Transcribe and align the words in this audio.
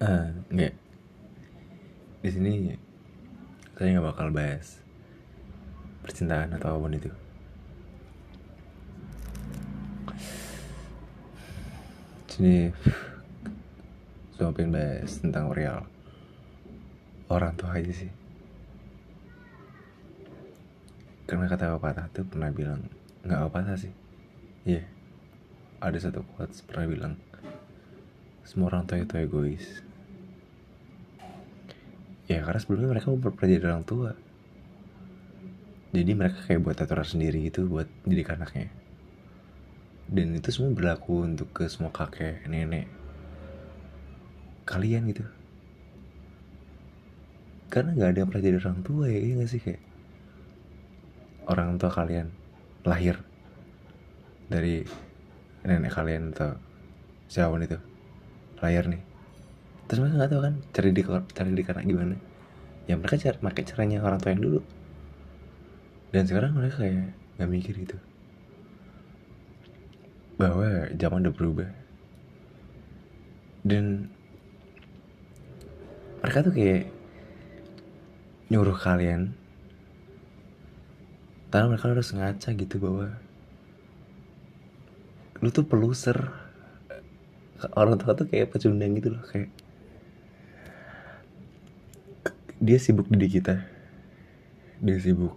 Eh, 0.00 0.32
nggak. 0.48 0.72
Di 2.24 2.30
sini 2.32 2.72
saya 3.76 4.00
nggak 4.00 4.08
bakal 4.08 4.32
bahas 4.32 4.80
percintaan 6.00 6.56
atau 6.56 6.72
apa 6.72 6.80
pun 6.80 6.96
itu. 6.96 7.12
Sini 12.32 12.72
cuma 14.40 14.56
pengen 14.56 14.72
bahas 14.72 15.20
tentang 15.20 15.52
real 15.52 15.84
orang 17.28 17.52
tua 17.60 17.76
aja 17.76 17.92
sih. 17.92 18.08
Karena 21.28 21.44
kata 21.44 21.76
pepatah 21.76 22.08
tuh 22.08 22.24
pernah 22.24 22.48
bilang 22.48 22.88
nggak 23.20 23.36
apa-apa 23.36 23.76
sih. 23.76 23.92
Iya. 24.64 24.80
Ada 25.84 26.08
satu 26.08 26.24
quotes 26.24 26.64
pernah 26.64 26.88
bilang 26.88 27.20
semua 28.48 28.72
orang 28.72 28.88
tua 28.88 29.04
itu 29.04 29.20
egois. 29.20 29.89
Ya 32.30 32.46
karena 32.46 32.62
sebelumnya 32.62 32.94
mereka 32.94 33.10
mau 33.10 33.18
pernah 33.18 33.50
jadi 33.50 33.66
orang 33.66 33.82
tua. 33.82 34.14
Jadi 35.90 36.10
mereka 36.14 36.38
kayak 36.46 36.62
buat 36.62 36.78
aturan 36.78 37.02
sendiri 37.02 37.42
gitu 37.50 37.66
buat 37.66 37.90
didik 38.06 38.30
anaknya. 38.30 38.70
Dan 40.06 40.38
itu 40.38 40.54
semua 40.54 40.70
berlaku 40.70 41.26
untuk 41.26 41.50
ke 41.50 41.66
semua 41.66 41.90
kakek, 41.90 42.46
nenek, 42.46 42.86
kalian 44.62 45.10
gitu. 45.10 45.26
Karena 47.66 47.98
nggak 47.98 48.10
ada 48.14 48.18
yang 48.22 48.28
pernah 48.30 48.46
jadi 48.46 48.58
orang 48.62 48.80
tua 48.86 49.04
ya, 49.10 49.18
iya 49.18 49.34
gak 49.42 49.50
sih 49.50 49.62
kayak 49.62 49.82
orang 51.50 51.82
tua 51.82 51.90
kalian 51.90 52.30
lahir 52.86 53.18
dari 54.46 54.86
nenek 55.66 55.90
kalian 55.90 56.30
atau 56.30 56.54
siapa 57.26 57.50
pun 57.50 57.62
itu 57.66 57.78
lahir 58.62 58.86
nih 58.86 59.02
terus 59.86 60.06
mereka 60.06 60.14
nggak 60.22 60.30
tahu 60.30 60.42
kan 60.46 60.54
cari 60.70 60.90
di 60.94 61.02
cari 61.06 61.50
di 61.54 61.62
karena 61.66 61.82
gimana 61.82 62.14
ya 62.88 62.94
mereka 62.96 63.20
cari 63.20 63.38
pakai 63.40 63.64
caranya 63.66 63.98
orang 64.00 64.20
tua 64.20 64.32
yang 64.32 64.44
dulu. 64.44 64.60
Dan 66.10 66.22
sekarang 66.26 66.56
mereka 66.56 66.82
kayak 66.84 67.12
nggak 67.38 67.50
mikir 67.50 67.74
itu 67.76 67.96
bahwa 70.40 70.88
zaman 70.96 71.28
udah 71.28 71.34
berubah. 71.36 71.70
Dan 73.60 74.08
mereka 76.24 76.48
tuh 76.48 76.54
kayak 76.56 76.88
nyuruh 78.50 78.76
kalian 78.76 79.36
karena 81.50 81.66
mereka 81.66 81.90
harus 81.90 82.14
ngaca 82.14 82.50
gitu 82.54 82.76
bahwa 82.78 83.06
lu 85.40 85.48
tuh 85.50 85.66
peluser. 85.66 86.30
Orang 87.76 88.00
tua 88.00 88.16
tuh 88.16 88.24
kayak 88.24 88.56
pecundang 88.56 88.96
gitu 88.96 89.12
loh 89.12 89.20
kayak 89.28 89.52
dia 92.60 92.76
sibuk 92.76 93.08
didik 93.08 93.40
kita 93.40 93.64
dia 94.80 94.96
sibuk 95.00 95.32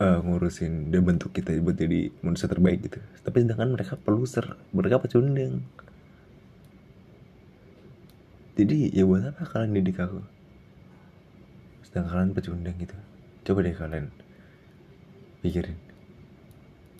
uh, 0.00 0.18
ngurusin 0.22 0.92
dia 0.92 1.00
bentuk 1.02 1.34
kita 1.34 1.56
buat 1.60 1.76
jadi 1.76 2.12
manusia 2.22 2.48
terbaik 2.48 2.86
gitu. 2.86 2.98
Tapi 3.22 3.44
sedangkan 3.44 3.74
mereka 3.74 3.94
peluser 3.98 4.56
mereka 4.72 5.02
pecundang. 5.02 5.62
Jadi 8.58 8.90
ya 8.90 9.06
buat 9.06 9.30
apa 9.30 9.46
kalian 9.46 9.76
didik 9.76 10.02
aku? 10.02 10.20
Sedangkan 11.86 12.10
kalian 12.10 12.32
pecundang 12.34 12.76
gitu. 12.80 12.96
Coba 13.46 13.58
deh 13.62 13.74
kalian 13.76 14.06
pikirin. 15.44 15.78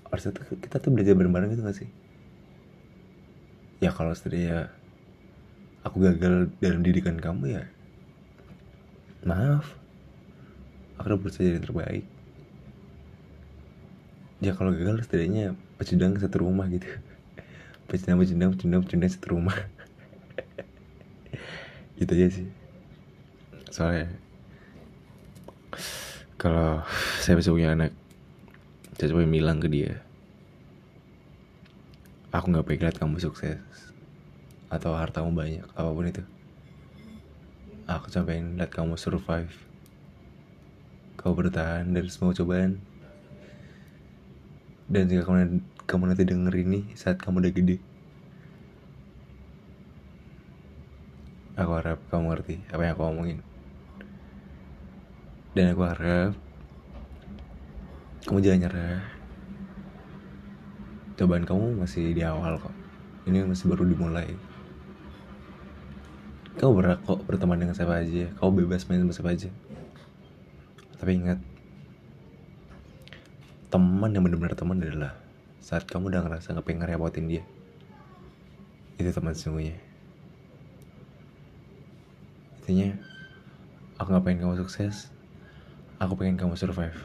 Harusnya 0.08 0.32
tuh 0.32 0.56
kita 0.56 0.80
tuh 0.80 0.90
belajar 0.94 1.12
bareng-bareng 1.18 1.52
gitu 1.52 1.62
gak 1.66 1.76
sih? 1.76 1.90
Ya 3.82 3.92
kalau 3.92 4.14
setidaknya 4.14 4.72
aku 5.84 6.00
gagal 6.02 6.48
dalam 6.58 6.80
didikan 6.82 7.20
kamu 7.20 7.58
ya 7.58 7.64
maaf. 9.28 9.76
Aku 10.96 11.12
udah 11.12 11.18
berusaha 11.20 11.44
jadi 11.44 11.60
terbaik. 11.60 12.04
Ya 14.40 14.56
kalau 14.56 14.72
gagal 14.72 15.04
setidaknya 15.04 15.52
pecundang 15.76 16.16
satu 16.16 16.40
rumah 16.40 16.64
gitu. 16.72 16.88
Pecundang 17.88 18.24
pecundang 18.24 18.50
pecundang 18.56 18.80
pecundang 18.84 19.12
satu 19.12 19.28
rumah. 19.36 19.56
Gitu 21.98 22.14
aja 22.14 22.30
sih. 22.30 22.46
Soalnya 23.74 24.06
kalau 26.38 26.86
saya 27.22 27.36
bisa 27.36 27.50
punya 27.50 27.74
anak 27.74 27.92
saya 28.98 29.14
coba 29.14 29.26
bilang 29.26 29.62
ke 29.62 29.68
dia 29.70 30.02
aku 32.34 32.50
nggak 32.50 32.66
pengen 32.66 32.82
lihat 32.88 32.96
kamu 32.98 33.18
sukses 33.22 33.58
atau 34.70 34.94
hartamu 34.94 35.34
banyak 35.34 35.66
apa 35.74 35.90
pun 35.90 36.06
itu 36.06 36.22
aku 37.88 38.12
pengen 38.12 38.60
lihat 38.60 38.68
kamu 38.68 39.00
survive. 39.00 39.50
Kau 41.16 41.32
bertahan 41.32 41.88
dari 41.88 42.12
semua 42.12 42.36
cobaan. 42.36 42.78
Dan 44.86 45.08
jika 45.08 45.24
kamu, 45.24 45.64
kamu 45.88 46.02
nanti 46.12 46.24
denger 46.28 46.54
ini 46.60 46.92
saat 46.94 47.16
kamu 47.18 47.42
udah 47.42 47.52
gede 47.52 47.76
aku 51.58 51.72
harap 51.74 51.98
kamu 52.06 52.24
ngerti 52.30 52.56
apa 52.70 52.82
yang 52.86 52.94
aku 52.94 53.02
omongin. 53.10 53.38
Dan 55.58 55.74
aku 55.74 55.82
harap 55.82 56.32
kamu 58.30 58.38
jangan 58.38 58.60
nyerah. 58.62 59.02
Cobaan 61.18 61.42
kamu 61.42 61.82
masih 61.82 62.14
di 62.14 62.22
awal 62.22 62.62
kok. 62.62 62.70
Ini 63.26 63.42
masih 63.42 63.66
baru 63.66 63.82
dimulai 63.90 64.30
kamu 66.58 66.72
berhak 66.74 67.00
kok 67.06 67.22
berteman 67.22 67.62
dengan 67.62 67.78
siapa 67.78 68.02
aja? 68.02 68.34
Kamu 68.34 68.50
bebas 68.66 68.82
main 68.90 69.06
sama 69.06 69.14
siapa 69.14 69.30
aja? 69.30 69.48
Tapi 70.98 71.10
ingat 71.14 71.38
teman 73.70 74.10
yang 74.10 74.26
benar-benar 74.26 74.58
teman 74.58 74.82
adalah 74.82 75.14
saat 75.62 75.86
kamu 75.86 76.10
udah 76.10 76.26
ngerasa 76.26 76.50
nggak 76.50 76.66
pengen 76.66 76.82
ngerepotin 76.82 77.30
dia. 77.30 77.42
Itu 78.98 79.14
teman 79.14 79.38
sesungguhnya. 79.38 79.78
Intinya 82.66 82.98
aku 84.02 84.08
nggak 84.10 84.24
pengen 84.26 84.40
kamu 84.42 84.54
sukses 84.58 85.14
aku 86.02 86.18
pengen 86.18 86.34
kamu 86.34 86.58
survive. 86.58 86.98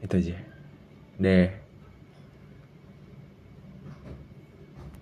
Itu 0.00 0.16
aja. 0.16 0.36
Deh 1.20 1.63